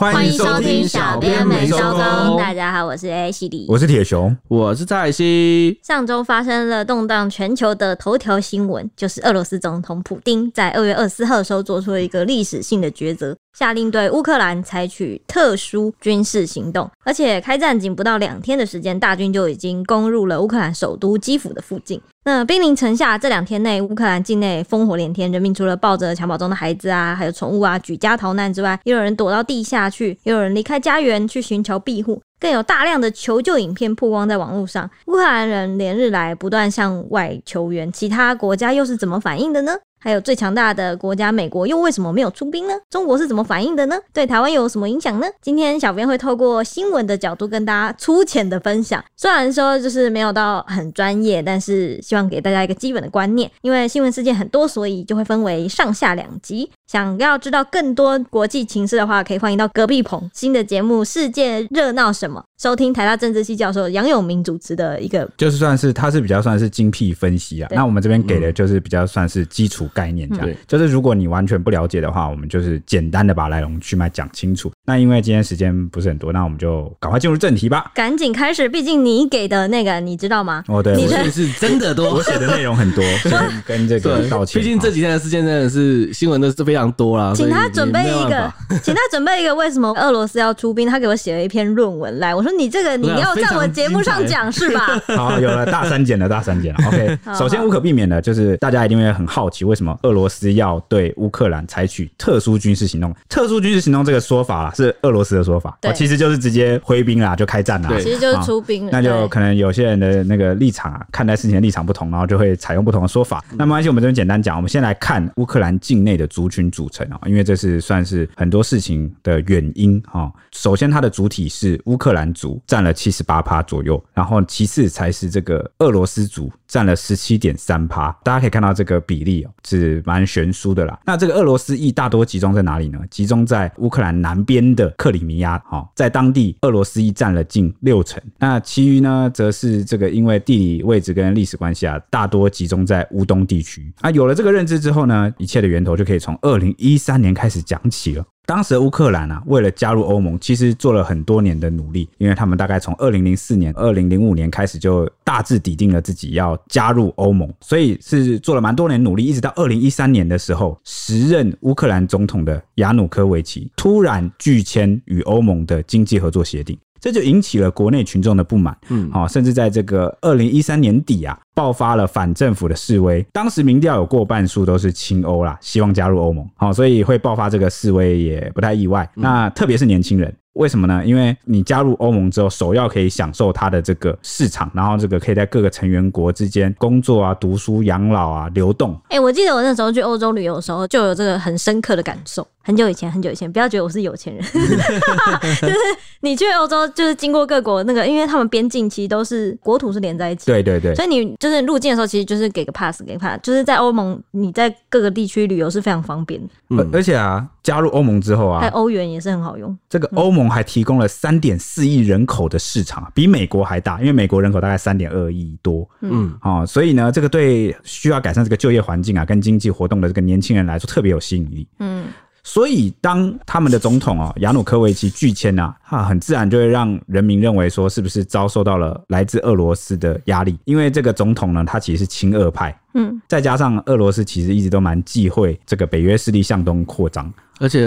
[0.00, 2.38] 欢迎收听小编没收工。
[2.38, 5.78] 大家好，我是 A 西里，我是铁熊，我是蔡西。
[5.82, 13.36] 上周发生了动荡全球的头条新闻，就是俄罗斯总统普丁在二月二十四号的时候做出了一个历史性的抉择。
[13.58, 22.00] 下令对乌克兰采取特殊军事行动，而且开战仅不到两天的时间，大军就已经攻入了乌克兰首都基辅的附近。
[22.24, 34.88] 那兵临城下，这两天内，乌克兰境内烽火连天，人民除了抱着襁褓中的孩子啊，还有宠物啊，举家逃难之外，也有人躲到地下去，也有人离开家园去寻求庇护，更有大量的求救影片曝光在网络上。
[35.06, 39.72] 乌克兰人连日来不断向外求援，其他国家又是怎么反应的呢？
[40.00, 42.74] 还有最强大的国家美国又为什么没有出兵呢？
[42.88, 43.96] 中国是怎么反应的呢？
[44.12, 45.26] 对台湾又有什么影响呢？
[45.42, 53.50] 今天小编会透过新闻的角度跟大家粗浅的分享，虽然说就是没有到很专业，但是希望给大家一个基本的观念。
[53.62, 56.70] 因为新闻事件很多，所以就会分为上下两集。
[56.86, 67.68] 想要知道更多国际情势的话，可以欢迎到隔壁棚新的节目《世界热闹什么》，收听台大政治系教授杨永明主持的一个，就是算是他是比较算是精辟分析啊。
[67.70, 74.70] 那我们这边给的就是比较算是基础概念，这样、嗯、就是如果你完全不了解的话，我们就是简单的把来龙去脉讲清楚。
[74.86, 77.90] 那因为今天时间不是很多，那我们就赶快进入正题吧。
[77.94, 80.64] 赶紧开始，毕竟你给的那个你知道吗？
[80.68, 84.60] 哦，对，你的是真的多，我写的内容很多，所以跟这个 道歉。
[84.60, 87.32] 毕竟这几天的事件真的是新闻都是非常多啦。
[87.34, 88.52] 请他准备一个，
[88.82, 90.86] 请他准备一个，为什么俄罗斯要出兵？
[90.88, 95.00] 他给我写了一篇论文来，我说你这个你要在我节目上讲是吧？
[95.16, 96.80] 好，有了大删减了，大删减了。
[96.88, 103.14] OK，首先无可避免的就是大家一定会很好奇，为什么俄罗斯要对乌克兰采取特殊军事行动？
[103.28, 105.76] 特殊军事行动这个说法是俄罗斯的说法。
[105.80, 107.88] 对，其实就是直接挥兵啦，就开战啦。
[107.88, 108.90] 对，其实就是出兵了。
[108.92, 113.44] 那就可能有些人的那个立场啊，看待事情的立场不同，然后就会采用不同的说法。
[113.56, 114.56] 那没关系，我们这边简单讲。
[114.56, 120.30] 我们先来看乌克兰境内的族群组成啊，因为这是算是很多事情的原因啊。
[120.52, 128.10] 首先，它的主体是乌克兰族，占了七十八趴左右，然后其次才是这个俄罗斯族，占了十七点三趴。
[128.22, 130.98] 大家可以看到这个比例哦，是蛮悬殊的啦。
[131.06, 132.98] 那这个俄罗斯裔大多集中在哪里呢？
[133.08, 135.62] 集中在乌克兰南边的克里米亚。
[135.70, 143.92] 哦，在当地俄罗斯裔占了近六成，那其余呢，则是这个因为地理位置跟历史关系啊，大多集中在乌东地区。
[144.00, 148.24] 啊，有了这个认知之后呢，一切的源头就可以从二零一三年开始讲起了。
[148.50, 166.76] 当时乌克兰啊，为了加入欧盟，其实做了很多年的努力，因为他们大概从二零零四年、二零零五年开始就大致抵定了自己要加入欧盟，所以是做了蛮多年努力，一直到二零一三年的时候，时任乌克兰总统的亚努科维奇突然拒签与欧盟的经济合作协定。
[167.00, 173.24] 这就引起了国内群众的不满，嗯，好，甚至在这个二零一三年底啊，爆发了反政府的示威。
[173.32, 179.08] 当时民调有过半数都是亲欧啦，希望加入欧盟，好，所以会爆发这个示威也不太意外。
[179.14, 180.34] 那特别是年轻人。
[180.54, 181.02] 为什么呢？
[181.04, 188.92] 因为你加入欧盟之后，首要可以享受它的这个市场，然后这个可以在各个成员国之间工作啊、读书、养老啊、流动。
[189.04, 192.46] 哎、欸，我记得我那时候去欧洲旅游的时候，就有这个很深刻的感受。
[192.62, 195.76] 很久以前，很久以前，不要觉得我是有钱人， 就是
[196.20, 206.48] 你去欧洲，就是经过各国那个，因为他们边境其实都是国土是连在一起，对对对，所以你就是入境的时候，其实就是给个 pass，给个 pass，就是在欧盟你在各个地区旅游是非常方便的。
[206.68, 209.76] 嗯，而且啊，加入欧盟之后啊，在欧元也是很好用。
[209.88, 215.88] 这个欧盟还提供了三点四亿人口的市场，比美国还大，因为美国人口大概三点二亿多。
[216.02, 221.66] 嗯，哦，所以呢，这个对需要改善这个就业环境啊，跟经济活动的这个年轻人来说特别有吸引力。
[221.80, 222.06] 嗯。
[222.42, 230.58] 所以，当他们的总统哦亚努科维奇拒签啊，哈，很自然就会让人民认为说，是不是遭受到了来自俄罗斯的压力？
[230.64, 237.30] 因为这个总统呢，他其实是亲俄派，嗯，再加上俄罗斯其实一直都蛮忌讳这个北约势力向东扩张。
[237.60, 237.86] 而且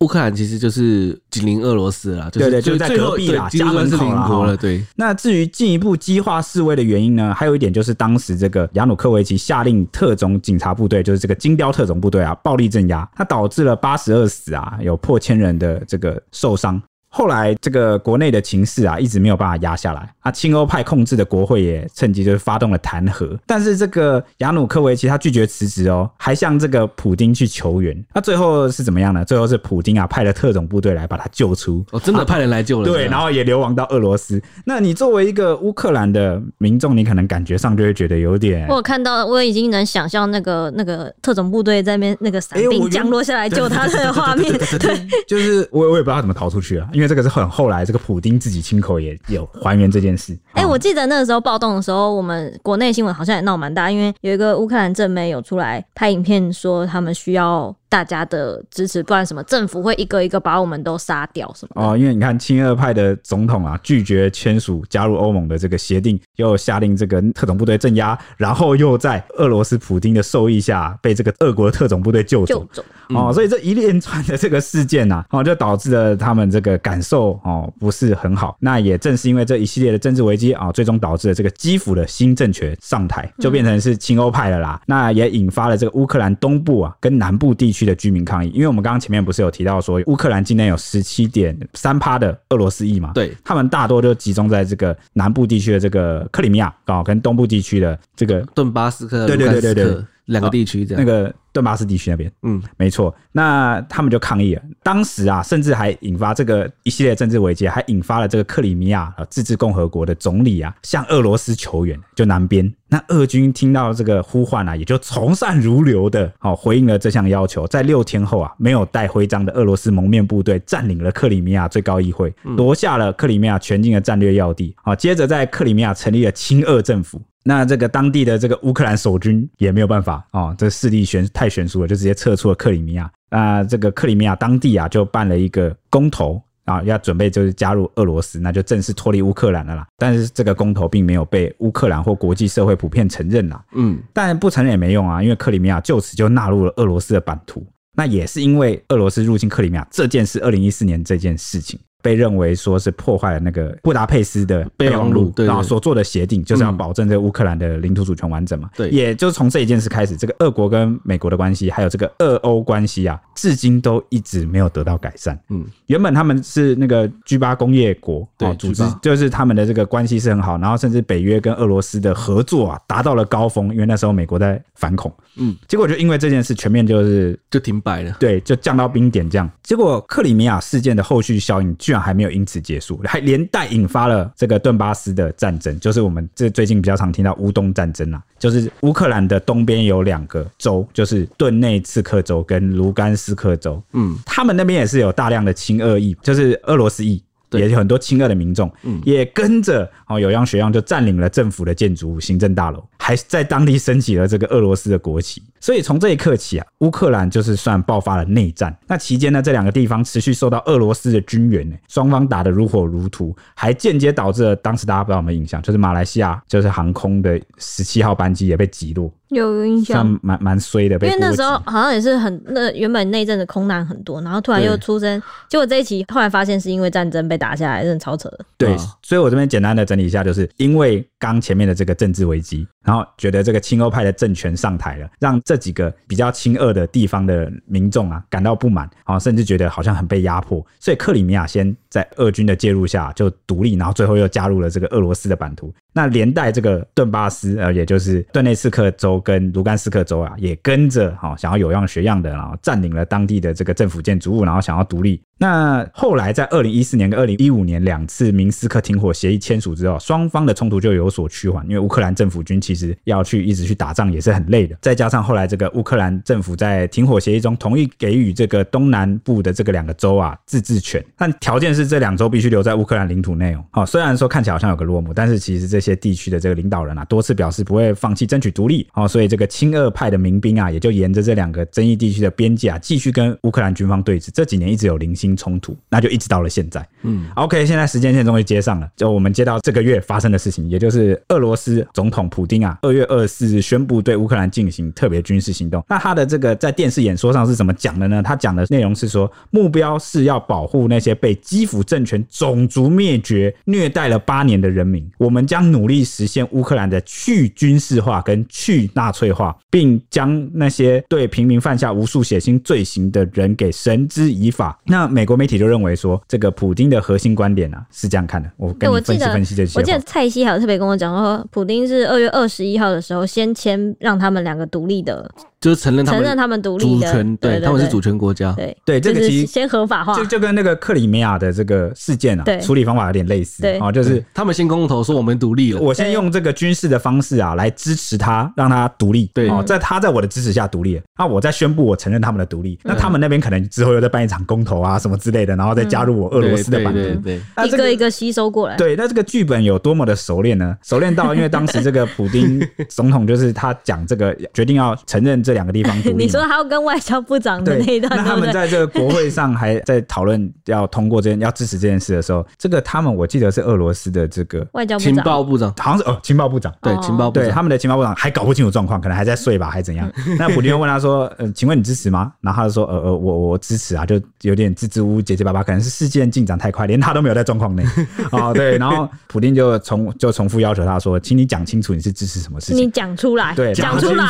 [0.00, 4.56] 乌克兰其实就是紧邻俄罗斯啦，就是、对对，就在隔壁啦，家门口了。
[4.56, 4.84] 对。
[4.96, 7.32] 那至于进一步激化示威的原因呢？
[7.32, 16.82] 还有一点就是当时这个亚努科维奇下令特种警察部队，就是这个金标特种部队啊，暴力镇压，它导致了八十二死啊，有破千人的这个受伤。
[17.14, 20.32] 后来这个国内的情势啊，一直没有办法压下来啊。
[20.32, 27.94] 亲欧派控制的国会也趁机就是发动了弹劾，但是这个亚努科维奇他拒绝辞职哦，还向这个普丁去求援。
[28.14, 29.22] 那最后是怎么样呢？
[29.24, 31.84] 最后是普丁啊派了特种部队来把他救出。
[31.92, 32.88] 哦，真的派人来救了。
[32.88, 34.42] 对，然后也流亡到俄罗斯。
[34.64, 38.66] 那你作为一个乌克兰的民众，你可能感觉上就会觉得有点……
[38.68, 44.50] 我看到我已经能想象那个那个特种部队在那边那个伞兵降落下来救他的画面。
[44.80, 46.88] 对，就是我我也不知道他怎么逃出去啊。
[46.92, 50.32] 因为这个是很后来，这个普丁自己亲口也有还原这件事。
[50.52, 61.90] 哎、欸，我记得那个时候暴动的时候，我们国内新闻好像也闹蛮大，因为有一个乌克兰正媒有出来拍影片，说他们需要大家的支持，不然什么政府会一个一个把我们都杀掉什么？
[61.90, 72.60] 哦，因为你看亲俄派的总统啊，拒绝签署加入欧盟的这个协定，又下令这个特种部队镇压，然后又在俄罗斯普京的授意下被这个俄国的特种部队救走。
[72.60, 78.56] 救走哦，所以这一连串的这个事件呐、啊， 哦，就导致了他们这个感受哦不是很好。
[78.58, 84.80] 那也正是因为这一系列的政治危机啊，最终导致了这个基辅的新政权上台，就变成是亲欧派了啦。
[84.86, 88.50] 那也引发了这个乌克兰东部啊跟南部地区的居民抗议。
[88.50, 93.12] 因为我们刚刚前面不是有提到说，乌克兰境内有十七点三趴的俄罗斯裔嘛？
[93.14, 101.04] 对，他们大多都集中在这个南部地区的这个克里米亚啊，跟东部地区的这个顿巴斯克，对对对对对，两个地区这样。
[101.04, 101.32] 那个。
[101.52, 103.14] 顿巴斯地区那边，嗯，没错。
[103.30, 104.62] 那他们就抗议了。
[104.82, 112.00] 当时啊，甚至还引发这个一系列政治危机，还引发了这个克里米亚自治共和国的总理啊，向俄罗斯求援。
[112.16, 117.66] 就南边，那俄军听到这个呼唤啊，也就从善如流的，好回应了这项要求。
[117.66, 124.76] 在六天后啊，没有带徽章的俄罗斯蒙面部队占领了克里米亚最高议会，夺下了克里米亚全境的战略要地。
[124.84, 127.18] 好，接着在克里米亚成立了亲俄政府。
[127.44, 133.10] 那这个当地的这个乌克兰守军也没有办法哦，这势力悬太悬殊了，就直接撤出了克里米亚。
[133.30, 136.40] 那这个克里米亚当地啊，就办了一个公投
[136.72, 139.86] 啊，要准备就是加入俄罗斯，那就正式脱离乌克兰了啦。
[139.98, 143.62] 但是这个公投并没有被乌克兰或国际社会普遍承认啦。
[143.72, 147.64] 嗯，但不承认也没用啊，因为克里米亚就此就纳入了俄罗斯的版图。
[147.94, 151.78] 那也是因为俄罗斯入侵克里米亚这件事，二零一四年这件事情。
[152.02, 158.68] 被认为说是破坏了那个布达佩斯的备忘录，然后所做的协定就是要保证这个乌克兰的领土主权完整嘛。
[158.74, 165.38] 对，也就是从这一件事开始，这个俄国跟美国的关系，还有这个俄欧关系啊，至今都一直没有得到改善。
[165.48, 175.12] 嗯，原本他们是那个 G 八工业国，对，组织就是他们的这个关系是很好，然后甚至北约跟俄罗斯的合作啊达到了高峰，因为那时候美国在反恐。
[175.36, 178.14] 嗯，结果就因为这件事，全面就是就停摆了。
[178.20, 179.50] 对，就降到冰点这样。
[179.62, 193.82] 结果克里米亚事件的后续效应，居然还没有因此结束，还连带引发了这个顿巴斯的战争，就是我们这最近比较常听到乌东战争啊，就是乌克兰的东边有两个州，就是顿内茨克州跟卢甘斯克州。
[193.92, 197.22] 嗯，他们那边也是有大量的亲俄裔，就是俄罗斯裔。
[197.58, 205.42] 也有很多亲俄的民众，嗯也跟着哦有样学样，就占领了政府的建筑物、行政大楼，还在当地升起了这个俄罗斯的国旗。
[205.60, 208.74] 所以从这一刻起啊，乌克兰就是算爆发了内战。
[208.86, 219.12] 那期间呢，这两个地方持续受到俄罗斯的军援，双方打得如火如荼，还间接导致了当时大家不知道有没有印象，就是马来西亚就是航空的十七号班机也被击落。
[219.32, 220.96] 有印象，蛮蛮衰的。
[221.06, 228.40] 因为那时候好像也是很那原本那阵子空难很多，然后突然又出生，结果这一期后来发现是因为战争被打下来，真的超扯的。
[228.56, 245.72] 对，所以我这边简单的整理一下，就是因为刚前面的这个政治危机，然后觉得这个亲欧派的政权上台了，让这几个比较亲俄的地方的民众啊感到不满，啊，甚至觉得好像很被压迫，所以克里米亚先在俄军的介入下就独立，然后最后又加入了这个俄罗斯的版图。
[245.94, 255.22] 那连带这个顿巴斯，呃，也就是顿内茨克州跟卢甘斯克州啊，也跟着哈，想要有样学样的，然后占领了当地的这个政府建筑物，然后想要独立。
[255.38, 264.76] 那后来在二零一四年跟二零一五年两次明斯克停火协议签署之后，双方的冲突就有所趋缓，因为乌克兰政府军其实要去一直去打仗也是很累的。
[264.80, 273.64] 再加上后来这个乌克兰政府在停火协议中同意给予这个东南部的这个两个州啊自治权，但条件是这两州必须留在乌克兰领土内哦。
[273.70, 284.30] 好，虽然说看起来好像有个落幕，但是其实这些地区的这个领导人啊多次表示不会放弃争取独立哦，所以这个亲俄派的民兵啊也就沿着这两个争议地区的边界啊继续跟乌克兰军方对峙。
[284.32, 286.86] 这几年一直有零星冲突，那就一直到了现在。
[287.02, 295.84] 嗯，OK，现在时间线终于接上了，就我们接到这个月发生的事情，也就是俄罗斯总统普京啊，二月二十四日宣布对乌克兰进行特别军事行动。
[295.88, 298.22] 那他的这个在电视演说上是怎么讲的呢？
[298.22, 305.08] 他讲的内容是说，目标是要保护那些被基辅政权种族灭绝、虐待了八年的人民。
[305.18, 314.78] 我们将努力实现乌克兰的去军事化跟去纳粹化，并将那些对平民犯下无数血腥罪行的人给绳之以法。
[314.84, 318.50] 那美国媒体就认为说，这个普京的核心观点啊是这样看的。
[318.56, 319.78] 我跟你分析分析这些。
[319.78, 325.30] 我记得蔡西还有特别跟我讲说，普丁是二月二十一号的时候先签让他们两个独立的。
[325.62, 328.52] 就是承认他们承认他们独立主权，对，他们是主权国家。
[328.54, 333.64] 对对，这个其实先合法化，就就跟那个克里米亚的这个事件啊，处理方法有点类似。
[333.78, 339.30] 啊，哦，就是他们先公投说我们独立了，我先用这个军事的方式啊来支持他，让他独立。
[339.32, 342.76] 对，哦，在他在我的支持下独立，那我再宣布我承认他们的独立。
[342.82, 346.98] 那他们那边可能之后又再办一场公投啊什么之类的，然后再加入我俄罗斯的版图。
[347.22, 348.76] 对，一个一个吸收过来。
[348.76, 350.76] 对，那这个剧本有多么的熟练呢？
[350.82, 355.51] 熟练到因为当时这个普丁总统就是他讲这个决定要承认这。
[355.52, 356.16] 这两个地方独立。
[356.24, 370.10] 你说他要跟外交部长的那一段，那他们在这个国会上还在讨论要通过这件、要支持这件事的时候，这个他们我记得是俄罗斯的这个外交部情报部长，好像是哦，情报部长，对，情报部长，对，他们的情报部长还搞不清楚状况，可能还在睡吧，还怎样？
[370.38, 377.84] 那普丁又问他说：“呃，请问你支持吗？”然后他就说：“呃呃，我我支持啊，就有点支支吾吾、结结巴巴，可能是事件进展太快，连他都没有在状况内
[378.32, 384.26] 哦，对，然后普丁就重就重复要求他说：“请你讲清楚你是支持什么事情，你讲出来，对，讲出来，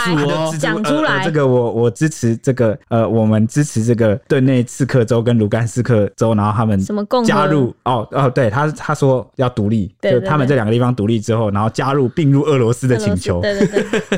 [0.58, 1.11] 讲出来。
[1.24, 7.74] 这个我我支持这个呃，我们支持这个顿内刺克州跟卢甘斯克州，然后他们什么加入。
[7.84, 13.66] 哦哦，对他他说要独立，就他们这两个地方独立之后，然后加入并入俄罗斯的请求，对对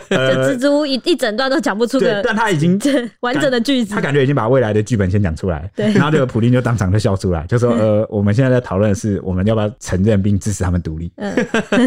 [0.09, 2.79] 对， 就支支吾吾一一整段都讲不出个，但他已经
[3.21, 11.35] 完整的句子，他感觉已经把未来的剧本先讲出来，对，然后这个普丁就当场就笑出来，就说 呃，我们现在在讨论的是我们要不要承认并支持他们独立，嗯，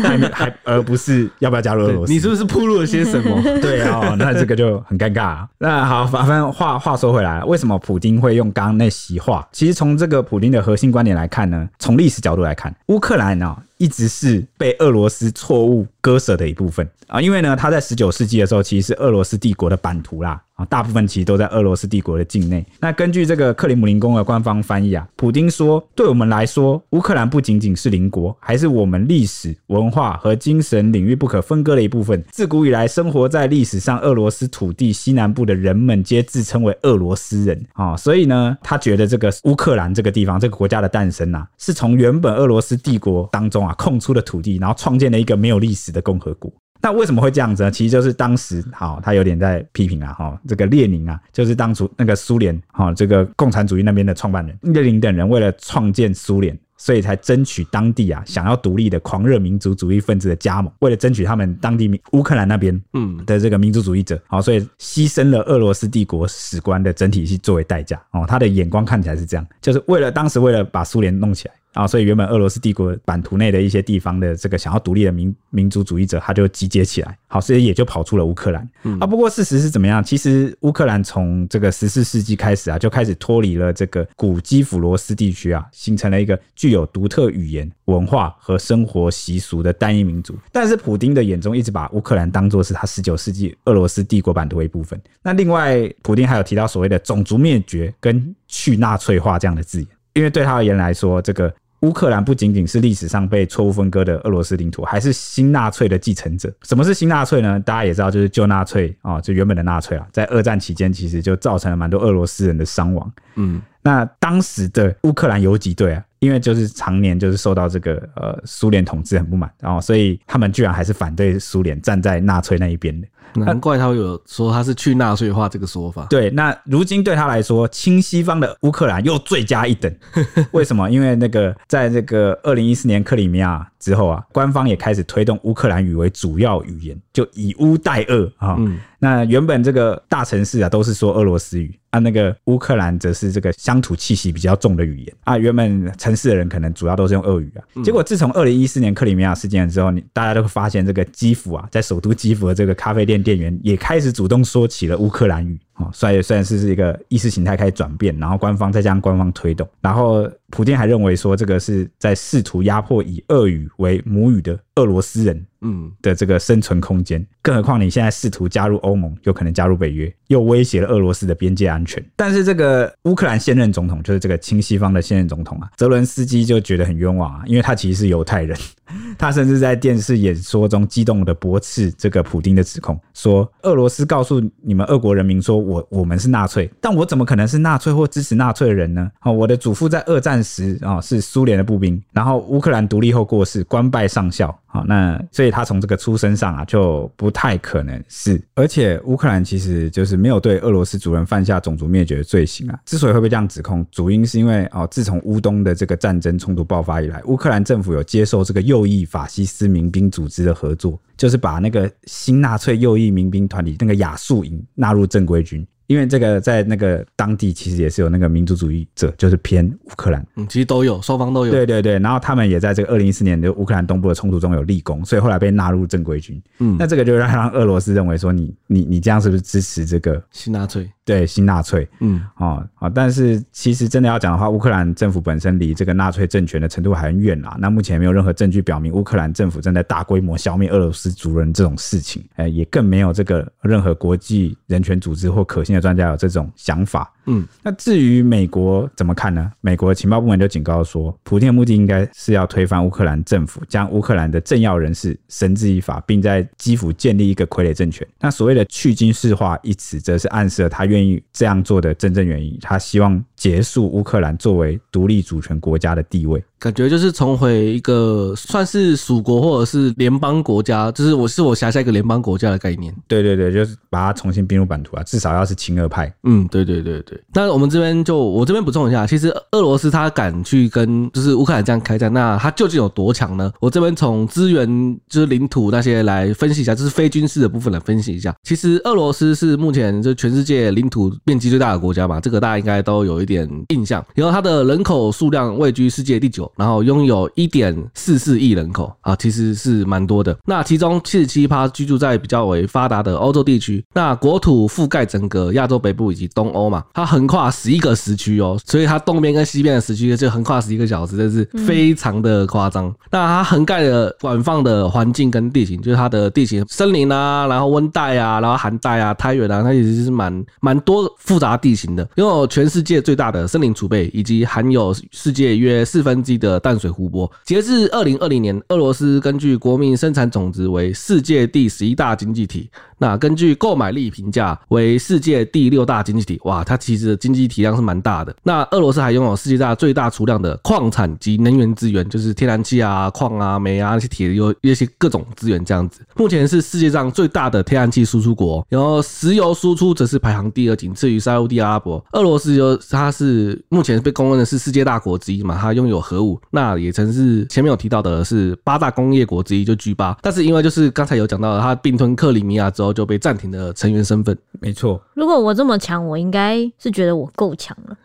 [0.02, 3.42] 还还而不是要不要加入俄罗斯，你是不是铺露了些什么？
[3.62, 5.46] 对啊，那这个就很尴尬。
[5.58, 9.48] 那好，反正话话说回来，为什么普京会用刚那席话？
[9.52, 13.56] 其实从这个普京的核心观点来看呢，从历史角度来看，乌克兰呢。
[13.78, 22.66] 一直是被俄罗斯错误割舍的一部分啊，因为呢，他在十九世纪的时候其实是俄罗斯帝国的版图啦啊，大部分其实都在俄罗斯帝国的境内。
[22.80, 32.24] 那根据这个克里姆林宫的官方翻译啊，普丁说，对我们来说，乌克兰不仅仅是邻国，还是我们历史文化和精神领域不可分割的一部分。
[32.32, 37.96] 自古以来，生活在历史上俄罗斯土地西南部的人们，皆自称为俄罗斯人啊。
[37.96, 43.67] 所以呢，他觉得这个乌克兰这个地方，这个国家的诞生啊，是从原本俄罗斯帝国当中。
[43.74, 46.52] 空出的土地，然后创建了一个没有历史的共和国。
[46.80, 47.72] 那为什么会这样子呢？
[47.72, 68.00] 其实就是当时，好，他有点在批评啊，哈，这个列宁啊，就是当初那个苏联，哈，这个共产主义那边的创办人列宁等人，为了创建苏联，所以才争取当地啊想要独立的狂热民族主义分子的加盟，为了争取他们当地乌克兰那边嗯的这个民族主义者，好，所以牺牲了俄罗斯帝国史观的整体系作为代价。
[68.12, 71.56] 哦，他的眼光看起来是这样，就是为了当时为了把苏联弄起来。
[71.78, 78.68] 啊，所以原本俄罗斯帝国版图内的一些地方的这个想要独立的民民族主义者，他就集结起来，好，所以也就跑出了乌克兰。
[79.00, 80.04] 啊，不过事实是怎么样？
[80.04, 90.36] 其实乌克兰从这个十四世纪开始啊，就开始脱离了这个古基辅罗斯地区啊，形成了一个具有独特语言、文化和生活习俗的单一民族。
[90.52, 95.00] 但是普丁的眼中一直把乌克兰当作是他十九世纪俄罗斯帝国版图的一部分。
[95.22, 101.54] 那另外，普丁还有提到所谓的种族灭绝跟去纳粹化这样的字眼，因为对他而言来说，这个。
[101.82, 106.52] 乌克兰不仅仅是历史上被错误分割的俄罗斯领土，还是新纳粹的继承者。
[106.64, 107.60] 什么是新纳粹呢？
[107.60, 113.12] 大家也知道，就是旧纳粹啊，就原本的纳粹啊，在二战期间其实就造成了蛮多俄罗斯人的伤亡。
[113.36, 123.08] 嗯，那当时的乌克兰游击队啊，因为就是常年就是受到这个呃苏联统治很不满，然后所以他们居然还是反对苏联，站在纳粹那一边的。
[123.34, 126.08] 难怪他会有说他是去纳粹化这个说法。
[126.10, 129.94] 对，那如今对他来说，亲西方的乌克兰又罪加一等。
[130.52, 130.90] 为什么？
[130.90, 138.56] 因为那个在这个二零一四年克里米亚之后啊，官方也开始推动乌克兰语为主要语言，就以乌代俄啊。
[138.60, 145.38] 嗯那原本这个大城市啊，都是说俄罗斯语啊，那个乌克兰则是这个乡土气息比较重的语言啊。
[145.38, 147.62] 原本城市的人可能主要都是用俄语啊。
[147.84, 155.60] 结果自从二零一四年克里米亚事件之后，你大家都会发现，这个基辅啊，在首都基辅的这个咖啡店店员也开始主动说起了乌克兰语。
[155.78, 167.26] 哦，虽然虽然是一个意识形态开始转变，然后官方再将官方推动，然后普京还认为说这个是在试图压迫以俄语为母语的俄罗斯人，嗯的这个生存空间。
[167.42, 172.04] 更何况你现在试图加入欧盟，有可能加入北约，又威胁了俄罗斯的边界安全。
[172.16, 178.58] 但是这个乌克兰现任总统，就是这个亲西方的现任总统啊，泽伦斯基就觉得很冤枉啊，因为他其实是犹太人。
[179.18, 189.12] 他甚至在电视演说中激动的驳斥这个普丁的指控，说俄罗斯告诉你们俄国人民说我我们是纳粹，但我怎么可能是纳粹或支持纳粹的人呢？
[189.24, 194.58] 哦，我的祖父在二战时啊是苏联的步兵，然后乌克兰独立后过世，官拜上校。
[194.70, 202.78] 好，那所以他从这个出身上啊就不太可能是，而且乌克兰其实就是没有对俄罗斯族人犯下种族灭绝的罪行啊。
[202.86, 215.66] 之所以会被这样指控，主因是因为哦，自从乌东的这个战争冲突爆发以来，乌克兰政府有接受这个右翼法西斯民兵组织的合作，就是把那个新纳粹右翼民兵团体那个亚速营纳入正规军。
[215.88, 221.52] 因为这个在那个当地其实也是有那个民族主义者，就是偏乌克兰，嗯，其实都有，双方都有。
[221.52, 226.42] 对对对，然后他们也在这个二零一四年的乌克兰东部的冲突中有立功，所以后来被纳入正规军。
[226.60, 230.90] 嗯，那这个就让让俄罗斯认为说你，你你你这样是不是支持这个新纳粹？
[231.08, 237.56] 对新纳粹，嗯，哦啊，但是其实真的要讲的话，乌克兰政府本身离这个纳粹政权的程度还很远啦。
[237.62, 247.10] 那目前没有任何证据表明乌克兰政府正在大规模消灭俄罗斯族人这种事情，哎，也更没有这个任何国际人权组织或可信的专家有这种想法。
[247.28, 249.52] 嗯，那至于美国怎么看呢？
[249.62, 258.08] 美国情报部门就警告说，普京的目的应该是要推翻乌克兰政府，将乌克兰的政要人士绳之以法，并在基辅建立一个傀儡政权。
[258.20, 266.44] 那所谓的去军事化一词，则是暗示了他愿意这样做的真正原因，他希望结束乌克兰作为独立主权国家的地位。
[266.60, 272.94] 感觉就是重回一个算是属国或者是联邦国家，就是我是我辖下一个联邦国家的概念。
[273.08, 276.12] 对对对，就是把它重新并入版图啊，至少要是亲俄派。
[276.24, 277.22] 嗯，对对对对。
[277.34, 283.52] 那我们这边就我这边补充一下，其实俄罗斯他敢去跟就是乌克兰这样开战，那他究竟有多强呢？
[283.60, 288.36] 我这边从资源就是领土那些来分析一下，就是非军事的部分来分析一下。
[288.44, 294.04] 其实俄罗斯是目前就全世界领土面积最大的国家嘛，这个大家应该都有一点印象。
[294.16, 296.47] 然后它的人口数量位居世界第九。
[296.56, 300.38] 然后拥有一点四四亿人口啊，其实是蛮多的。
[300.46, 312.94] 那其中七十七趴居住在比较为发达的欧洲地区，那国土覆盖整个亚洲北部以及东欧嘛，它横跨十一个时区哦，所以它东边跟西边的时区就横跨十一个小时，这是非常的夸张。
[313.12, 327.32] 那它横盖的广泛的环境跟地形，就是它的地形，森林啊，然后温带啊，然后寒带啊，苔原啊，它其实是蛮蛮多复杂地形的，拥有全世界最大的森林储备，以及含有世界约四分之一的淡水湖泊。
[327.44, 332.70] 截至二零二零年，俄罗斯根据国民生产总值为世界第十一大经济体。
[332.98, 338.36] 那根据购买力评价为世界第六大经济体，哇，它其实的经济体量是蛮大的。
[338.44, 346.02] 那俄罗斯还拥有世界上最大储量的矿产及能源资源，就是天然气啊、矿啊、煤啊那些铁有那些各种资源这样子。
[346.16, 352.04] 目前是世界上最大的天然气输出国，然后石油输出则是排行第二，仅次于沙乌地阿拉伯。
[352.14, 360.18] 俄罗斯就它是目前被公认的是世界大国之一嘛，它拥有核武，那也曾是前面有提到的是八大工业国之一，就 G 八。
[360.22, 362.87] 但是因为就是刚才有讲到，它并吞克里米亚之后。
[362.94, 364.38] 就被暂停了成员身份。
[364.60, 367.98] 没错，如果我这么强，我应该是觉得我够强了，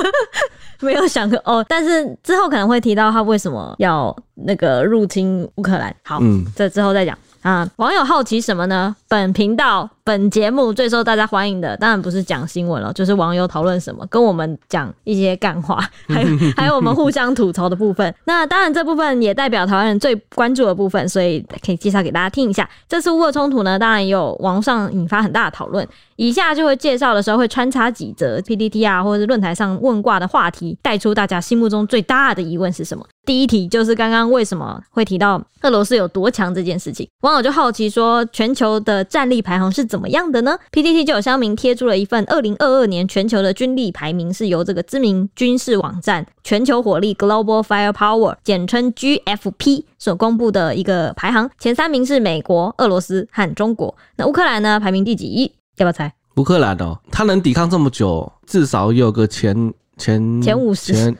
[0.80, 1.64] 没有想过哦。
[1.68, 5.94] 但是之后可能会提到他为什么要那个入侵乌克兰。
[6.04, 7.16] 好，嗯，这之后再讲。
[7.42, 8.94] 啊，网友好奇什么呢？
[9.10, 18.14] 本频道、本节目最受大家欢迎的，当然不是讲新闻了，就是网友讨论什么，跟我们讲一些干话， 还有还有我们互相吐槽的部分。
[18.26, 22.70] 那当然，这部分也代表台湾人最关注的部分，所以可以介绍给大家听一下。
[22.88, 25.84] 这次乌俄冲突呢，当然也有网上引发很大的讨论。
[26.14, 33.04] 以下就会介绍的时候会穿插几则 PPT 啊，或者是论坛上问卦的话题，带出大家心目中最大的疑问是什么？
[33.26, 55.52] 第一题就是刚刚为什么会提到俄罗斯有多强这件事情，网友就好奇说，全球的战力排行是怎么样的呢？PTT 就有乡民贴出了一份二零二二年全球的军力排名，是由这个知名军事网站全球火力 Global Firepower，简称 GFP 所公布的一个排行，前三名是美国、俄罗斯和中国，那乌克兰呢排名第几？
[55.76, 56.12] 要不要猜？
[56.36, 61.16] 乌克兰哦，他能抵抗这么久，至少有个前前前五十，前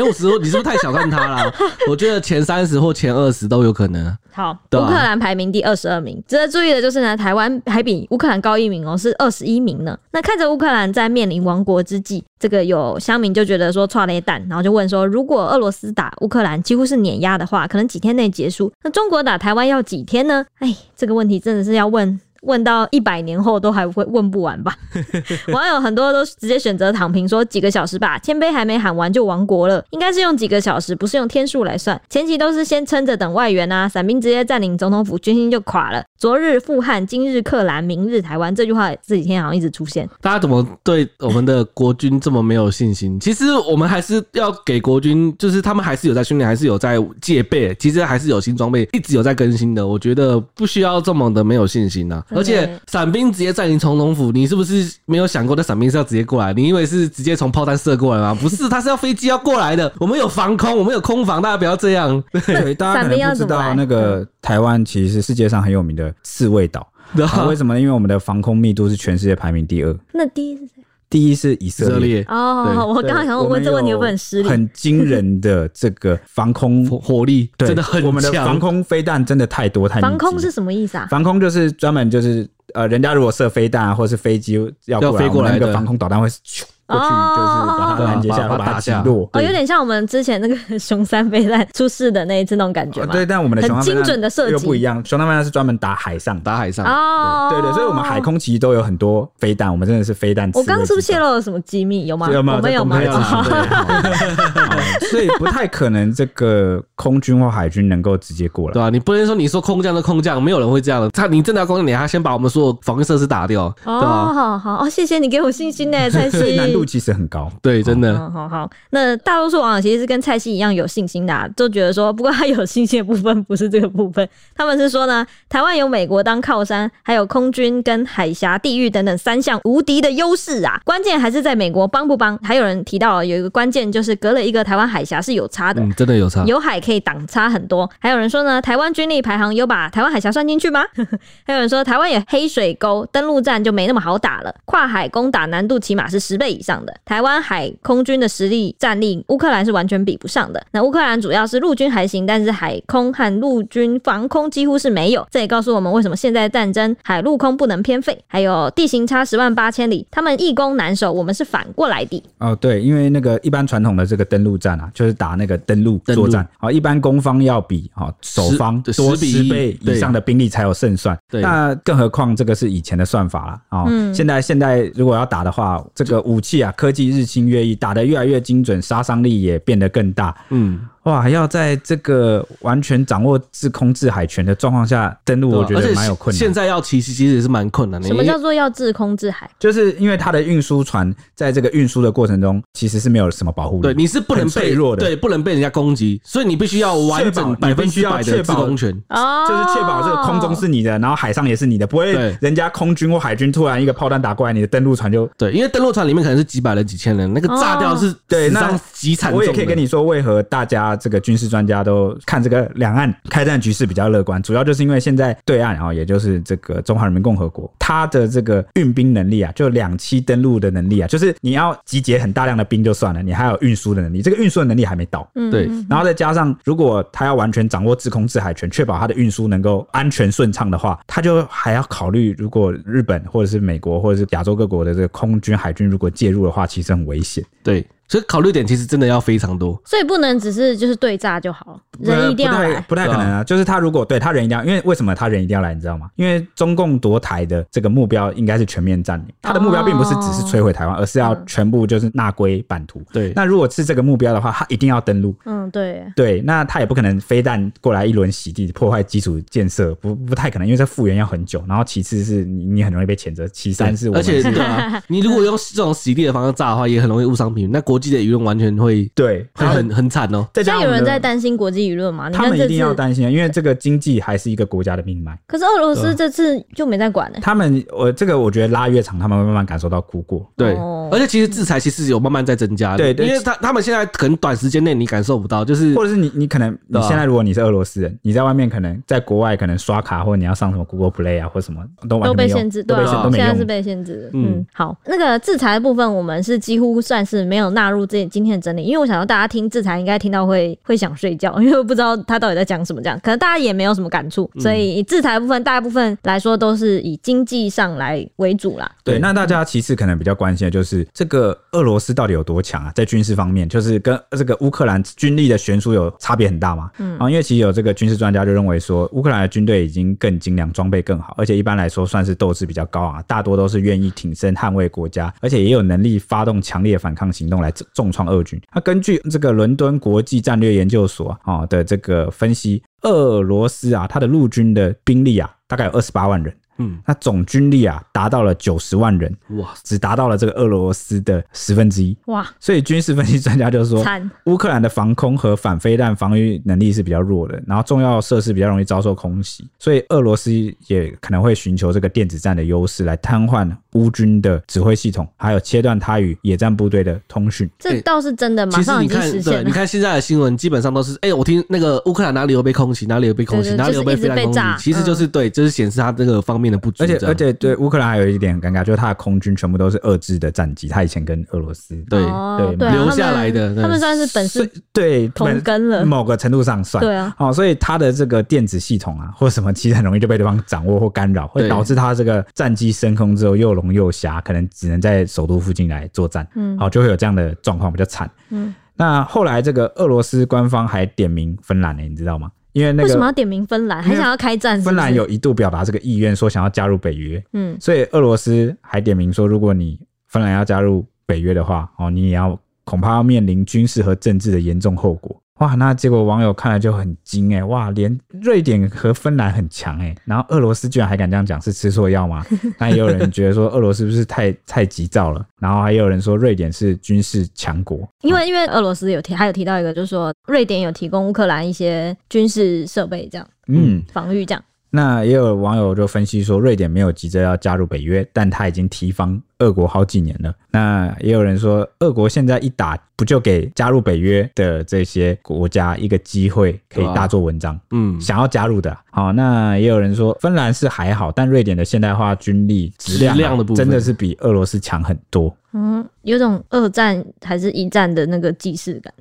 [0.00, 1.52] 五十，你是不是太小看他了？
[1.90, 4.16] 我觉得前三十或前二十都有可能。
[4.30, 6.22] 好，乌克兰排名第二十二名。
[6.26, 9.98] 值得注意的就是呢，台湾还比乌克兰高一名哦，是二十一名呢。
[10.12, 20.46] 那看着乌克兰在面临亡国之际，这个有乡民就觉得说创了一弹，然后就问说，如果俄罗斯打乌克兰几乎是碾压的话，可能几天内结束，那中国打台湾要几天呢？
[20.60, 22.18] 哎，这个问题真的是要问。
[22.42, 24.76] 问到一百年后都还会问不完吧？
[25.52, 32.00] 网友很多都直接选择躺平，说几个小时吧，谦卑还没喊完就亡国了，应该是用几个小时，不是用天数来算。
[32.08, 36.02] 前期都是先撑着等外援啊，伞兵直接占领总统府，军心就垮了。
[36.18, 40.08] 昨日富汉，今日克兰，明日台湾，这句话这几天好像一直出现。
[40.20, 43.18] 大家怎么对我们的国军这么没有信心？
[43.18, 49.86] 其实我们还是要给国军，就是他们还是有在训练，还是有在戒备，其实还是有新装备，一直有在更新的。
[49.86, 52.24] 我觉得不需要这么的没有信心呐、啊。
[52.34, 56.52] 而且伞兵直接占领从龙府，你是不是没有想过，那伞兵是要直接过来？
[56.52, 58.34] 你以为是直接从炮弹射过来吗？
[58.40, 59.92] 不是，他是要飞机要过来的。
[59.98, 62.22] 我们有防空，我们有空防，大家不要这样。
[62.46, 66.86] 对， 大家可能不知道，那个台湾其实是世界上很有名的刺猬岛。
[67.46, 67.80] 为什么呢？
[67.80, 69.94] 因为我们的防空密度是全世界排名第二。
[70.12, 70.81] 那第一是谁？
[71.12, 72.24] 第一是以色列。
[72.26, 74.48] 哦，我刚刚想问这个问题，会很失礼。
[74.48, 78.06] 很惊人的这个防空 火力，真的很强。
[78.06, 80.00] 我们的防空飞弹真的太多太。
[80.00, 81.06] 防空是什么意思啊？
[81.10, 84.54] 防空就是专门就是呃，人家如果射飞弹啊或是飞机
[84.86, 89.28] 要飞过来，那个防空导弹会咻过去，就是把它拦截下来，把它把它打下击落。
[89.32, 96.38] 哦，有点像我们之前那个 熊三飞弹出事的那一次那种感觉对，但我们的熊很精准的设计又不一样，熊三飞弹是专门打海上。
[96.40, 96.84] 打海上。
[96.86, 100.50] 哦，对对，所以我们海空其实都有很多飞弹，我们真的是飞弹。
[100.54, 102.06] 我刚刚是不是泄露了什么机密？
[102.06, 102.28] 有吗？
[102.32, 102.56] 有没有？
[102.56, 102.98] 我们有吗？
[102.98, 103.12] 没有。
[105.10, 108.72] 所以不太可能这个空军或海军能够直接过来。
[108.74, 111.10] 对啊，你不能说你说空降就空降，没有人会这样的。
[111.10, 114.32] 他你真的要空降，你还先把我们所有防御设施打掉，哦，对吧？
[114.32, 116.56] 好好哦，谢谢你给我信心呢， 蔡西。
[116.56, 118.18] 难度其实很高，对，真的。
[118.18, 130.80] 好好好，那大多数网友其实是跟蔡西一样有信心的，啊，都觉得说，不过他有信心的部分不是这个部分，他们是说呢，台湾有美国当靠山，还有空军跟海峡地域等等三项无敌的优势啊。
[130.84, 132.38] 关键还是在美国帮不帮？
[132.38, 137.88] 还有人提到有一个关键就是隔了一个台湾海峡是有差的，嗯，真的有差，有海可以挡差很多。
[137.98, 140.84] 还有人说呢，台湾军力排行有把台湾海峡算进去吗？
[141.44, 146.94] 还有人说台湾有黑水沟登陆战就没那么好打了，跨海攻打难度起码是十倍以上的。
[147.04, 150.64] 台湾海空军的实力战力，乌克兰是完全比不上的。
[150.70, 155.26] 那乌克兰主要是陆军还行，但是海空和陆军防空几乎是没有。
[155.30, 158.16] 这也告诉我们为什么现在战争海陆空不能偏废。
[158.28, 162.22] 还有地形差十万八千里，他们易攻难守，我们是反过来的。
[162.38, 171.18] 哦，对，因为那个一般传统的这个登陆战啊，就是打那个登陆作战啊，一般攻方要比啊守方多十倍以上的兵力才有胜算。
[171.30, 173.84] 对，那更何况这个是以前的算法了啊。
[173.88, 180.36] 嗯，现在现在如果要打的话，这个武器科技日新月异，打得越来越精准，杀伤力也变得更大。
[180.50, 180.80] 嗯。
[181.04, 186.38] 哇，要在这个完全掌握制空制海权的状况下登陆，我觉得蛮有困难。
[186.38, 188.06] 现在要其实其实也是蛮困难的。
[188.06, 189.50] 什么叫做要制空制海？
[189.58, 193.82] 就是因为它的运输船在这个运输的过程中，其实是没有什么保护力。
[193.82, 209.32] 对，你是不能被弱的，对，不能被人家攻击，所以你必须要完整百分之百的制空权哦，就是确保这个空中是你的，然后海上也是你的，不会人家空军或海军突然一个炮弹打过来，你的登陆船就对，因为登陆船里面可能是几百人、几千人，那个炸掉是对，那极惨。
[209.32, 211.82] 我也可以跟你说，为何大家这个军事专家。
[211.82, 237.84] 都看这个两岸开战局势比较乐观，主要就是因为现在对岸啊，也就是这个中华人民共和国，它的这个运兵能力啊，就两栖登陆的能力啊，就是你要集结很大量的兵就算了，你还有运输的能力，这个运输的能力还没到，对，然后再加上如果他要完全掌握制空制海权，确保他的运输能够安全顺畅的话，他就还要考虑，如果日本或者是美国或者是亚洲各国的这个空军海军如果介入的话，其实很危险，对。
[238.12, 243.42] 所以考虑点其实真的要非常多，所以不能只是就是对炸就好，人一定要来，不太可能啊。
[243.42, 246.10] 就是他如果对他人一定要，因为为什么他人一定要来，你知道吗？
[246.16, 253.00] 因为中共夺台的这个目标应该是全面占领，他的目标并不是只是摧毁台湾，而是要全部就是纳归版图。
[253.14, 255.34] 对，那如果是这个目标的话，他一定要登陆。
[255.46, 261.64] 嗯，对，对，那他也不可能飞弹过来一轮洗地破坏基础建设，不不太可能，因为这复原要很久。
[261.66, 267.72] 然后其次是你你很容易被谴责，其三是我而且对啊，你如果用这种洗地的方式炸的话，也很容易误伤平民。
[267.72, 268.72] 那国际的舆论完全。
[268.82, 270.48] 会对，会很很惨哦。
[270.54, 272.28] 现在有人在担心国际舆论吗？
[272.30, 275.38] 他们一定要担心，因为这个经济还是一个国家的命脉。
[275.46, 277.38] 可是俄罗斯这次就没在管呢。
[277.42, 280.44] 他们，我这个我觉得拉越长，他们会慢慢感受到苦果。
[280.56, 280.74] 对，
[281.12, 282.96] 而且其实制裁其实有慢慢在增加。
[282.96, 294.30] 对，因为他他们现在可能短时间内你感受不到，就是或者是你你可能你现在如果你是俄罗斯人，你在外面可能在国外可能刷卡或者你要上什么 Google Play 啊或什么都都被限制，对，现在是被限制的。
[294.32, 299.52] 嗯，好，那个制裁的部分我们是几乎算是没有纳入这今天的整理，因为我想要大家。
[299.52, 308.90] 听制裁应该听到会会想睡觉， 因为我不知道他到底在讲什么，这样可能大家也没有什么感触，所以以制裁部分大部分来说都是以经济上来为主啦。
[309.04, 312.92] 对，那大家其次可能比较关心的就是这个俄罗斯到底有多强啊？
[312.94, 316.90] 在军事方面，就是跟这个乌克兰军力的悬殊有差别很大嘛。
[316.98, 328.60] 嗯，啊，因为其实有这个军事专家就认为说，乌克兰的军队已经更精良，装备更好，而且一般来说算是斗志比较高啊，大多都是愿意挺身捍卫国家，而且也有能力发动强烈反抗行动来重创俄军。
[328.74, 336.54] 那根据这个伦敦国际战略研究所啊的这个分析，俄罗斯啊，它的陆军的兵力啊，大概有二十八万人。
[336.78, 344.04] 嗯，那总军力啊达到了九十万人，哇，只达到了这个俄罗斯的十分之一，哇，所以军事分析专家就是说，
[344.46, 350.50] 乌克兰的防空和反飞弹防御能力是比较弱的，然后重要设施比较容易遭受空袭，所以俄罗斯
[350.86, 357.68] 也可能会寻求这个电子战的优势来瘫痪乌军的指挥系统，还有切断他与野战部队的通讯。
[357.78, 359.42] 这倒是真的，马上已经实现了。
[359.42, 366.71] 其实你看，对，你看现在的新闻基本上都是，哎、欸，我听那个乌克兰哪里有被空袭，哪里有被空袭，哪里有被飞弹攻击，其实就是对，就是显示他这个方面。
[366.72, 367.04] 的不足。
[367.04, 377.34] 而且而且对乌克兰还有一点很尴尬，就是他的空军全部都是俄制的战机，他以前跟俄罗斯对、哦、对啊留下来的，他们，算是本是对同根了，某个程度上算对啊。
[377.38, 386.46] 哦，所以他的这个电子系统啊，或什么，其实很容易就被对方掌握或干扰，会导致他这个战机升空之后又聋又瞎，可能只能在首都附近来作战。
[386.54, 388.30] 嗯，好，就会有这样的状况，比较惨。
[388.50, 392.50] 嗯，那后来这个俄罗斯官方还点名芬兰呢、欸，你知道吗？
[392.72, 394.02] 因为那个为什么要点名芬兰？
[394.02, 394.86] 还想要开战是是？
[394.86, 397.42] 芬兰有一度表达这个意愿，说想要加入北约。
[397.52, 405.41] 嗯，所以俄罗斯还点名说，如果你芬兰要加入北约的话，哦，你也要恐怕要面临军事和政治的严重后果。
[405.60, 412.44] 哇，那结果网友看了就很惊哎，哇，连瑞典和芬兰很强哎，然后俄罗斯居然还敢这样讲，是吃错药吗？
[412.78, 415.44] 那也有人觉得说俄罗斯是不是太太急躁了？
[415.60, 424.64] 然后还有人说瑞典是军事强国，因为因为俄罗斯有提还有提到一个，就是说瑞典有提供乌克兰一些军事设备，这样，嗯，防御这样。
[424.94, 430.54] 那也有网友就分析说，瑞典没有急着要加入北约，但他已经提防俄国好几年了。
[430.70, 437.80] 那也有人说，俄国现在一打，不就给加入北约的这些国家一个机会，可以大做文章？
[437.90, 438.94] 嗯，想要加入的。
[439.10, 445.56] 好，那也有人说，芬兰是还好，但瑞典的现代化军力质量、啊、量的部分真的是比俄罗斯强很多。
[445.72, 449.14] 嗯，有种二战还是一战的那个既视感，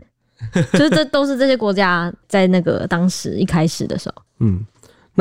[0.74, 4.66] 就是这都是这些国家在那个当时一开始的时候，嗯。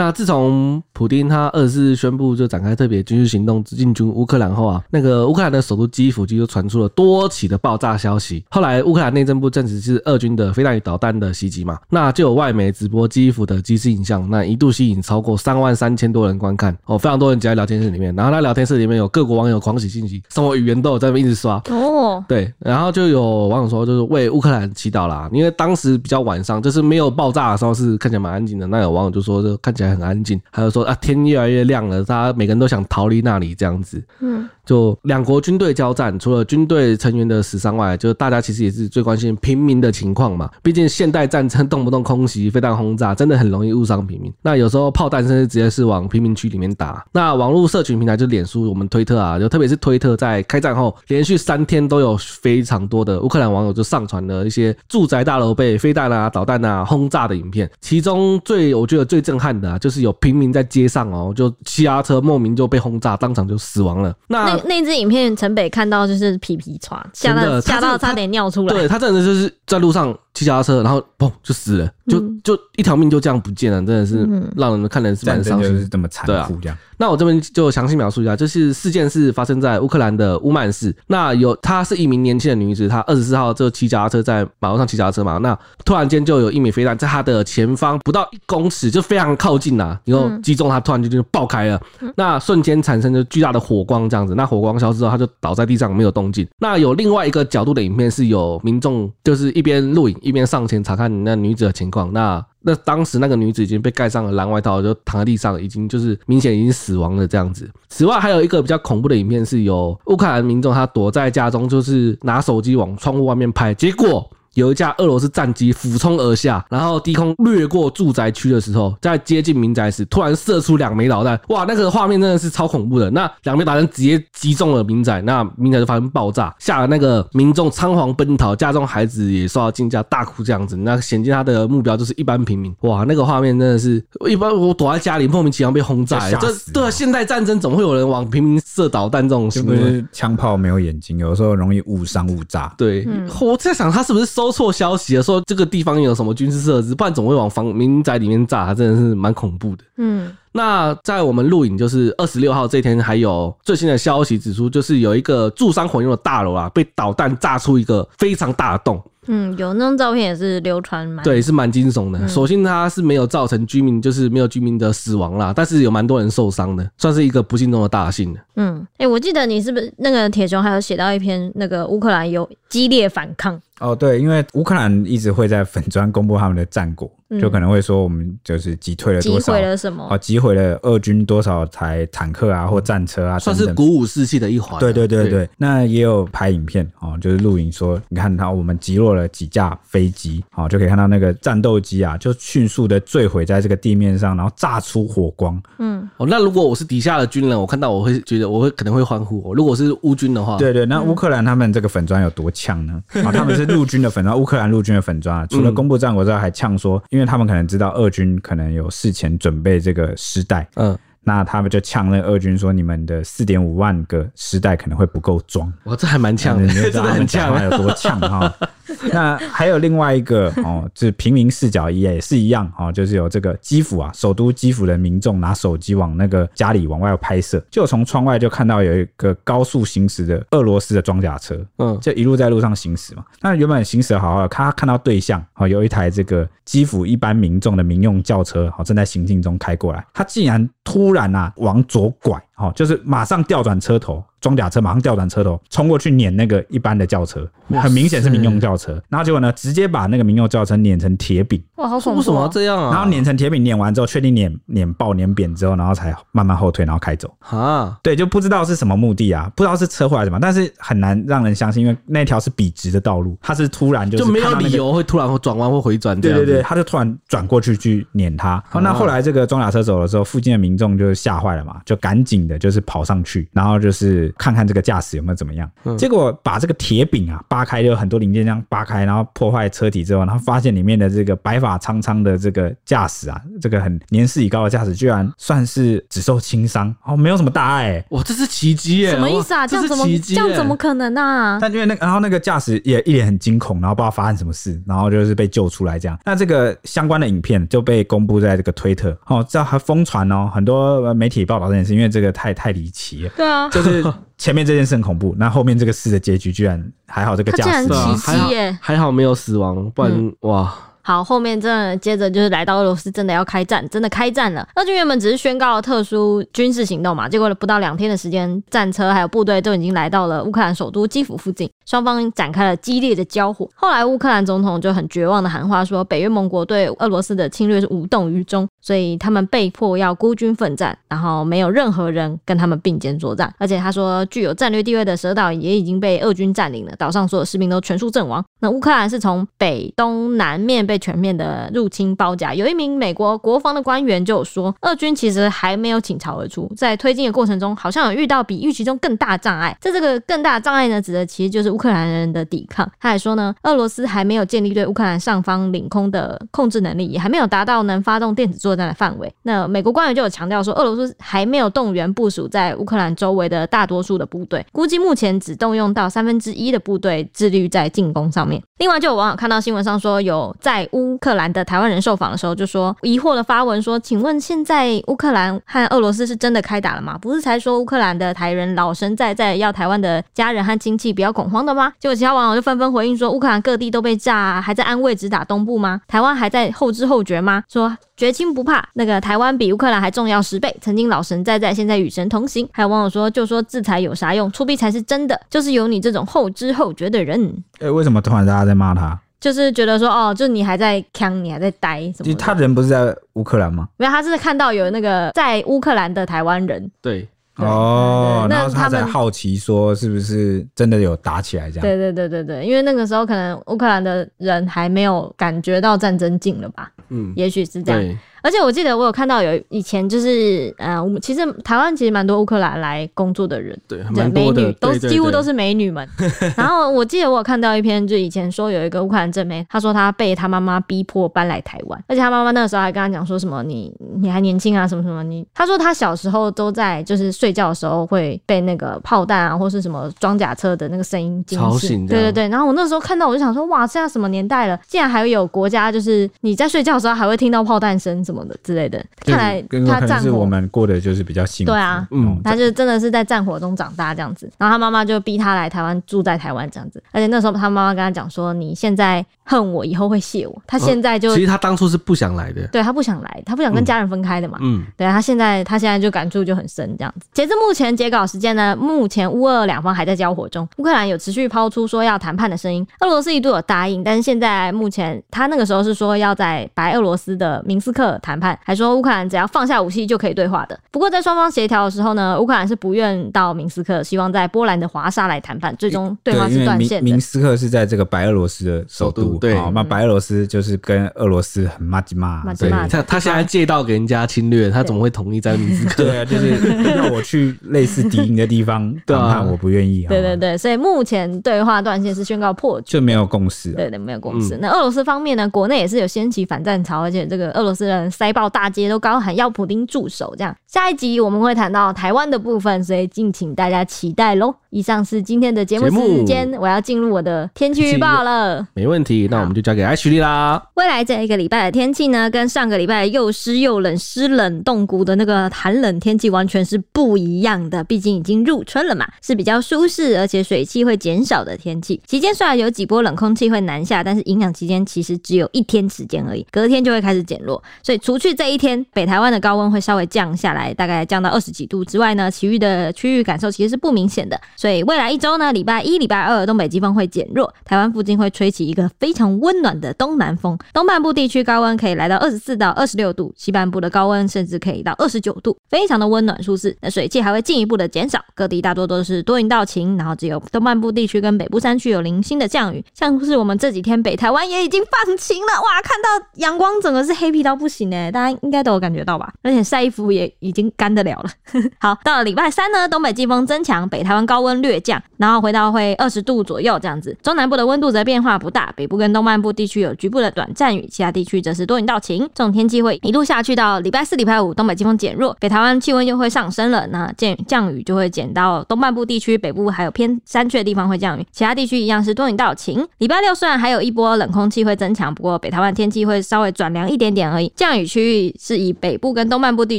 [0.00, 8.42] 那自从普丁他二十四日宣布就展开特别军事行动进军乌克兰后啊，那个乌克兰的首都基辅就传出了多起的爆炸消息。
[8.48, 29.89] 后来乌克兰内政部证实是俄军的飞弹与导弹的袭击嘛，那就有外媒直播基辅的即时影像，那一度吸引超过三万三千多人观看哦，非常多人挤在聊天室里面，然后那聊天室里面有各国网友狂喜信息，什么语言都有在那边一直刷哦，对，然后就有网友说就是为乌克兰祈祷啦，因为当时比较晚上，就是没有爆炸的时候是看起来蛮安静的，那有网友就说就看起来。
[29.90, 34.02] 很安静，还有说啊，天越来越亮了，大家每个人都想逃离那里，这样子。
[34.20, 40.50] 嗯，就两国军队交战，除了军队成员的死伤外，就大家其实也是最关心平民的情况嘛。
[40.62, 44.32] 毕竟现代战争动不动空袭、飞弹轰炸，真的很容易误伤平民。
[44.42, 47.04] 那有时候炮弹甚至直接是往平民区里面打。
[47.12, 57.70] 那网络社群平台就脸书，我们推特啊，就特别是推特，在开战后连续三天都有非常多的乌克兰网友就上传了一些住宅大楼被飞弹啊、导弹啊轰炸的影片。
[57.80, 59.78] 其中最我觉得最震撼的啊。
[59.78, 64.12] 就是有平民在街上哦，就骑脚踏车莫名就被轰炸，当场就死亡了。
[64.28, 68.74] 那那那支影片，陈北看到就是皮皮剉，吓到吓到差点尿出来。
[68.74, 76.76] 对，他真的就是在路上骑脚踏车，然后砰就死了，就就一条命就这样不见了，真的是让人看人是蛮伤心，就是这么残酷这样。
[76.96, 80.94] 那我这边就详细描述一下，就是事件是发生在乌克兰的乌曼市。
[81.06, 85.38] 那有她是一名年轻的女子，她二十四号就骑脚踏车在马路上骑脚踏车嘛。
[85.38, 91.80] 那突然间就有一枚飞弹在她的前方不到一公尺，就非常靠近呐，然后击中他，突然就就爆开了。
[92.16, 94.34] 那瞬间产生了巨大的火光，这样子。
[94.34, 96.48] 那火光消失之后，他就倒在地上没有动静。
[96.58, 102.10] 那有另外一个角度的影片是有民众就是一边录影一边上前查看那女子的情况。
[102.12, 107.68] 那那当时那个女子已经被盖上了蓝外套，就躺在地上，已经就是明显已经死亡了这样子。
[107.88, 114.28] 此外，还有一个比较恐怖的影片，是有乌克兰民众他躲在家中，就是拿手机往窗户外面拍，结果。
[114.54, 123.10] 有一架俄罗斯战机俯冲而下，然后低空掠过住宅区的时候，在接近民宅时，突然射出两枚导弹，哇，那个画面真的是超恐怖的。
[123.10, 130.76] 那两枚导弹直接击中了民宅，那民宅就发生爆炸，吓得那个民众仓皇奔逃，家中孩子也受到惊吓，大哭这样子。
[130.76, 142.74] 那显见他的目标就是一般平民，哇，那个画面真的是一般我躲在家里莫名其妙被轰炸，这对啊，现代战争总会有人往平民射导弹这种行为，枪炮没有眼睛，有时候容易误伤误炸。
[142.76, 143.06] 对，
[143.40, 148.72] 我在想他是不是收错消息了，说这个地方有什么军事设施，不然总会往房民宅里面炸？
[148.72, 149.84] 真的是蛮恐怖的。
[149.98, 159.02] 嗯，那在我们录影就是二十六号这天，还有最新的消息指出，就是有一个住商混用的大楼啊，被导弹炸出一个非常大的洞。
[159.26, 162.26] 嗯，有那张照片也是流传蛮，对，是蛮惊悚的。
[162.26, 168.34] 所幸它是没有造成居民，就是没有居民的死亡啦，但是有蛮多人受伤的，算是一个不幸中的大幸。
[168.56, 173.60] 嗯，哎、欸，我记得你是不是那个铁雄还有写到一篇那个乌克兰有激烈反抗？
[173.80, 177.10] 哦，对，因为乌克兰一直会在粉砖公布他们的战果。
[177.40, 180.04] 就可能会说我们就是击退了多少，击毁了什么？
[180.10, 184.80] 哦，击毁了俄军多少台坦克啊，或战车啊，算是鼓舞士气的一环。
[184.80, 195.62] 对对对对，那也有拍影片哦，就是录影说，你看它，我们击落了几架飞机，哦，就可以看到那个战斗机啊，就迅速的坠毁在这个地面上，然后炸出火光。
[195.78, 199.54] 嗯，哦，那如果我是底下的军人，我看到我会觉得我会可能会欢呼。
[199.54, 203.00] 如果是乌军的话，对对，那乌克兰他们这个粉砖有多呛呢？
[203.24, 207.90] 啊，他们是陆军的粉砖，乌克兰陆军的粉砖啊，除了公布战果之外，还呛说，因为他们可能知道。
[207.90, 218.52] 俄军可能有事前准备这个尸袋，嗯，那他们就呛那个俄军说：“你们的四点五万个尸袋可能会不够装。”哇，这还蛮呛的， 真的很呛，有多呛哈？
[219.12, 233.24] 那还有另外一个哦，就是平民视角也是一样哦，就是有这个基辅啊，首都基辅的民众拿手机往那个家里往外拍摄，就从窗外就看到有一个高速行驶的俄罗斯的装甲车，嗯，就一路在路上行驶嘛。
[233.40, 244.22] 那原本行驶好好的，他看到对象哦，有一台这个基辅一般民众的民用轿车，好正在行进中开过来，他竟然突然啊往左拐，哦，就是马上调转车头。
[244.40, 247.46] 装甲车马上调转车头，冲过去碾那个一般的轿车，
[247.78, 248.92] 很明显是民用轿车。
[249.10, 251.62] 然后结果呢，直接把那个民用轿车碾成铁饼。
[251.74, 252.20] 哇，好恐怖！
[252.20, 252.90] 为什么要这样啊？
[252.90, 257.30] 然后碾成铁饼，碾完之后确定碾碾爆碾扁之后，然后才慢慢后退，然后开走。
[257.40, 266.18] 啊，对，就不知道是什么目的啊，不知道是车祸还是什么，但是很难让人相信，因为那条是笔直的道路，它是突然就是、那个、就没有理由会突然会转弯或回转。
[266.18, 268.62] 对对对，他就突然转过去去碾他。
[268.70, 275.20] 好，那后来这个装甲车走了之后，附近的民众就吓坏了嘛，就赶紧的就是跑上去，然后就是看看这个驾驶。
[275.20, 275.70] 有没有怎么样？
[275.98, 288.04] 结果把这个铁饼啊扒开，就有很多零件这样扒开，然后破坏车体之后，然后发现里面的这个白发苍苍的这个驾驶啊，这个很年事已高的驾驶，居然算是只受轻伤哦，没有什么大碍。
[288.10, 289.10] 哇，这是奇迹耶！
[289.10, 289.66] 什么意思啊？
[289.66, 291.58] 这样怎么这样怎么可能啊？
[291.60, 296.18] 但因为那个，然后那个驾驶也一脸很惊恐，然后不知道发生什么事，然后就是被救出来这样。
[296.24, 303.30] 那这个相关的影片就被公布在这个推特哦，这还疯传哦，很多媒体报道这件事，因为这个太太离奇了。
[303.36, 304.02] 对啊，就是。
[304.40, 308.48] 前面这件事很恐怖，那后面这个事的结局居然还好，这个驾驶还好，
[308.80, 310.74] 还好没有死亡，不然、嗯、哇。
[311.10, 314.64] 好，后面真的接着就是来到俄罗斯，真的要开战，真的开战了。
[314.76, 323.68] 俄军原本只是宣告了特殊军事行动嘛，结果不到两天的时间，战车还有部队都已经来到了乌克兰首都基辅附近，双方展开了激烈的交火。
[323.74, 333.52] 后来乌克兰总统就很绝望的喊话说，北约盟国对俄罗斯的侵略是无动于衷，所以他们被迫要孤军奋战，然后没有任何人跟他们并肩作战。
[333.58, 338.44] 而且他说，具有战略地位的蛇岛也已经被俄军占领了，岛上所有士兵都全数阵亡。
[338.60, 340.86] 那乌克兰是从北东南面。
[340.90, 349.76] 被全面的入侵包夹，有一名美国国防的官员就有说，俄军其实还没有倾巢而出，在推进的过程中，好像有遇到比预期中更大障碍。
[349.80, 352.88] 在这个更大障碍呢，指的其实就是乌克兰人的抵抗。
[353.00, 359.32] 他还说呢，俄罗斯还没有建立对乌克兰上方领空的控制能力，也还没有达到能发动电子作战的范围。
[359.42, 368.62] 那美国官员就有强调说，俄罗斯还没有动员部署在乌克兰周围的大多数的部队，估计目前只动用到三分之一的部队致力于在进攻上面。
[368.78, 377.18] 另外，就有网友看到新闻上说，有在乌克兰的台湾人受访的时候，就说疑惑的发文说：“请问现在乌克兰和俄罗斯是真的开打了吗？
[377.18, 386.00] 不是才说乌克兰的台人老神在在，要台湾的家人和亲戚不要恐慌的吗？”结果其他网友就纷纷回应说：“乌克兰各地都被炸啊，还在安慰只打东部吗？
[386.06, 387.62] 台湾还在后知后觉吗？
[387.68, 394.50] 说绝亲不怕，那个台湾比乌克兰还重要十倍，曾经老神在在，现在与神同行。”还有网友说：“就说制裁有啥用？
[394.52, 399.18] 出兵才是真的，就是有你这种后知后觉的人。”哎，为什么突然大家在骂他？
[399.40, 402.24] 就是觉得说，哦，就你还在呛，你还在待什么？
[402.24, 403.88] 其他人不是在乌克兰吗？
[403.96, 406.90] 没有，他是看到有那个在乌克兰的台湾人。
[407.00, 407.26] 对。
[407.56, 411.82] 哦，然后他在好奇说，是不是真的有打起来这样？
[411.82, 416.90] 对对对对对，因为那个时候可能乌克兰的人还没有感觉到战争近了吧？
[417.10, 418.18] 嗯，也许是这样。
[418.42, 426.08] 而且我记得我有看到有以前就是呃，我们其实台湾其实蛮多乌克兰来工作的人，对，美女都几乎都是美女们。
[426.56, 442.48] 然后我记得我有看到一篇，就以前说有一个乌克兰正妹，她说她被她妈妈逼迫搬来台湾，而且她妈妈那个时候还跟她讲说什么你你还年轻啊什么什么你，她说她小时候都在就是睡觉的时候会被那个炮弹啊或是什么装甲车的那个声音惊醒，对对对。
[442.48, 449.04] 然后我那时候看到我就想说哇，现在什么年代了，竟然还有国家就是你在睡觉的时候还会听到炮弹声什么的之类的。
[449.26, 451.72] 看来他战火，我们过的就是比较幸福。
[451.72, 454.50] 对啊，嗯，他就真的是在战火中长大这样子。
[454.56, 457.02] 然后他妈妈就逼他来台湾住在台湾这样子。
[457.10, 464.58] 而且那时候他妈妈跟他讲说：“你现在恨我，以后会谢我。”他现在就、哦、其实他当初是不想来的，对他不想来，他不想跟家人分开的嘛。
[464.60, 467.26] 嗯，对他现在他现在就感触就很深这样子。
[467.32, 470.68] 截至目前截稿时间呢，目前乌俄两方还在交火中。
[470.76, 480.78] 乌克兰有持续抛出说要谈判的声音，俄罗斯一度有答应，但是现在目前他那个时候是说要在白俄罗斯的明斯克谈判，还说乌克兰只要放下武器就可以对话的。
[480.90, 485.74] 不过在双方协调的时候呢，乌克兰是不愿到明斯克，希望在波兰的华沙来谈判。
[485.76, 487.04] 最终对话是断线的。
[487.04, 492.42] 明斯克是在这个白俄罗斯的首都，对，那白俄罗斯就是跟俄罗斯很骂吉骂。
[492.54, 496.04] 对，他他现在借道给人家侵略，他怎么会同意在明斯克？
[496.04, 496.50] 对啊，就是
[496.82, 500.04] 让我去类似敌营的地方 谈判，我不愿意。
[500.08, 503.72] 对对对，所以目前对话断线是宣告破局，就没有共识。
[503.72, 504.58] 对对，没有共识。
[504.60, 510.34] 那俄罗斯方面呢，国内也是有掀起反战潮，而且这个俄罗斯人人塞爆大街，都高喊要普丁住手。
[510.36, 514.52] 这样，下一集我们会谈到台湾的部分，所以敬请大家期待喽。
[514.70, 518.66] 以上是今天的节目时间，我要进入我的天气预报了。
[518.74, 520.62] 没问题，那我们就交给 Ashley 啦。
[520.74, 527.82] 未来这一个礼拜的天气呢，跟上个礼拜又湿又冷、湿冷冻骨的那个寒冷天气完全是不一样的。
[527.82, 532.00] 毕竟已经入春了嘛，是比较舒适而且水汽会减少的天气。
[532.06, 537.60] 期间虽然有几波冷空气会南下，但是影响期间其实只有一天时间而已，隔天就会开始减弱。
[537.82, 544.40] 所以除去这一天，北台湾的高温会稍微降下来，大概降到二十几度之外呢，其余的区域感受其实是不明显的。
[544.56, 556.76] 所以未来一周呢，礼拜一、礼拜二东北季风会减弱，台湾附近会吹起一个非常温暖的东南风，东半部地区高温可以来到二十四到二十六度，西半部的高温甚至可以到二十九度，非常的温暖舒适。
[556.80, 569.32] 那水汽还会进一步的减少，各地大多都是多云到晴，然后只有东半部地区跟北部山区有零星的降雨，像是我们这几天北台湾也已经放晴了，哇，看到阳光整个是黑皮到不行大家应该都有感觉到吧？
[569.42, 571.30] 而且晒衣服也已经干得了了。
[571.80, 575.30] 好，到了礼拜三呢，东北季风增强，北台湾高温略降，然后。
[575.30, 582.28] 然后回到会二十度左右这样子，中南部的温度则变化不大，北部跟东半部地区有局部的短暂雨，其他地区则是多云到晴。
[582.34, 592.84] 这种天气会一路下去到礼拜四、礼拜五，东北季风减弱，北台湾气温又会上升了，那降降雨就会减到东半部地区，北部还有偏山区的地方会降雨，其他地区一样是多云到晴。
[592.98, 599.78] 礼拜六虽然还有一波冷空气会增强，不过北台湾天气会稍微转凉一点点而已，降雨区域是以北部跟东半部地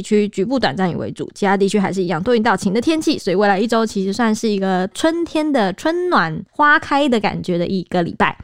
[0.00, 5.42] 区局部短暂雨为主，其他地区还是一样多云到晴的天气，所以未来一周其实算是一个春天。
[5.52, 8.34] 的春暖花开的感觉的一个礼拜。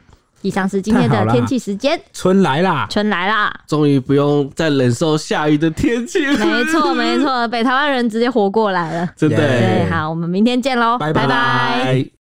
[0.41, 6.45] 以上是今天的 天气时间，春来啦，春来啦，终于不用再忍受下雨的天气了。
[6.45, 9.37] 没错，没错， 北台湾人直接活过来了，真的。
[9.37, 12.18] 对，好，我们明天见喽，拜拜。